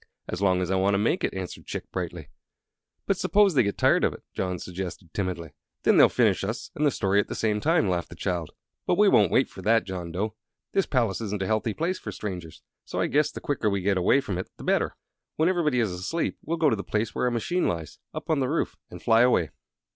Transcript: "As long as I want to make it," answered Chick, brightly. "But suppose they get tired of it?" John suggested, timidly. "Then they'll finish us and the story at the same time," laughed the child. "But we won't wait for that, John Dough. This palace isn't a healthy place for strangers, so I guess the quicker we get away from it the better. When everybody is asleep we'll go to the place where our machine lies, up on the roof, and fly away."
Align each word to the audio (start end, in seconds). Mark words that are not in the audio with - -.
"As 0.27 0.41
long 0.41 0.63
as 0.63 0.71
I 0.71 0.75
want 0.77 0.95
to 0.95 0.97
make 0.97 1.23
it," 1.23 1.31
answered 1.35 1.67
Chick, 1.67 1.91
brightly. 1.91 2.29
"But 3.05 3.17
suppose 3.17 3.53
they 3.53 3.61
get 3.61 3.77
tired 3.77 4.03
of 4.03 4.13
it?" 4.13 4.23
John 4.33 4.57
suggested, 4.57 5.13
timidly. 5.13 5.51
"Then 5.83 5.97
they'll 5.97 6.09
finish 6.09 6.43
us 6.43 6.71
and 6.73 6.83
the 6.83 6.89
story 6.89 7.19
at 7.19 7.27
the 7.27 7.35
same 7.35 7.59
time," 7.61 7.87
laughed 7.87 8.09
the 8.09 8.15
child. 8.15 8.49
"But 8.87 8.97
we 8.97 9.07
won't 9.07 9.29
wait 9.31 9.47
for 9.47 9.61
that, 9.61 9.83
John 9.83 10.11
Dough. 10.11 10.33
This 10.71 10.87
palace 10.87 11.21
isn't 11.21 11.43
a 11.43 11.45
healthy 11.45 11.75
place 11.75 11.99
for 11.99 12.11
strangers, 12.11 12.63
so 12.83 12.99
I 12.99 13.05
guess 13.05 13.29
the 13.29 13.41
quicker 13.41 13.69
we 13.69 13.81
get 13.81 13.95
away 13.95 14.21
from 14.21 14.39
it 14.39 14.49
the 14.57 14.63
better. 14.63 14.95
When 15.35 15.47
everybody 15.47 15.79
is 15.79 15.91
asleep 15.91 16.39
we'll 16.43 16.57
go 16.57 16.71
to 16.71 16.75
the 16.75 16.83
place 16.83 17.13
where 17.13 17.25
our 17.25 17.31
machine 17.31 17.67
lies, 17.67 17.99
up 18.11 18.31
on 18.31 18.39
the 18.39 18.49
roof, 18.49 18.75
and 18.89 19.03
fly 19.03 19.21
away." 19.21 19.51